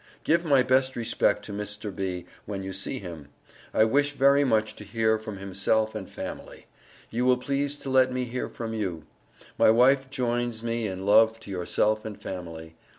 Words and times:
Give 0.23 0.43
my 0.43 0.63
Best 0.63 0.95
Respect 0.95 1.45
to 1.45 1.53
Mr. 1.53 1.95
B. 1.95 2.25
when 2.47 2.63
you 2.63 2.73
see 2.73 2.97
him. 2.97 3.27
I 3.71 3.83
wish 3.83 4.13
very 4.13 4.43
much 4.43 4.75
to 4.77 4.83
hear 4.83 5.19
from 5.19 5.37
himself 5.37 5.93
and 5.93 6.09
family. 6.09 6.65
You 7.11 7.23
will 7.23 7.37
please 7.37 7.75
to 7.75 7.89
let 7.91 8.11
me 8.11 8.23
hear 8.25 8.49
from 8.49 8.73
you. 8.73 9.05
My 9.59 9.69
wife 9.69 10.09
Joines 10.09 10.63
me 10.63 10.87
in 10.87 11.05
love 11.05 11.39
to 11.41 11.51
yourself 11.51 12.03
and 12.03 12.19
family. 12.19 12.75